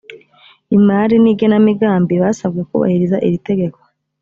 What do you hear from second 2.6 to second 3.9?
kubahiriza iri tegeko